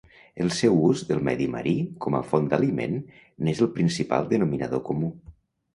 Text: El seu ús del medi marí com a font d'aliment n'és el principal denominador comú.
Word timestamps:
El 0.43 0.47
seu 0.59 0.77
ús 0.87 1.03
del 1.09 1.21
medi 1.27 1.47
marí 1.57 1.75
com 2.07 2.17
a 2.21 2.23
font 2.31 2.49
d'aliment 2.55 2.99
n'és 3.47 3.63
el 3.67 3.71
principal 3.79 4.31
denominador 4.35 4.89
comú. 4.93 5.15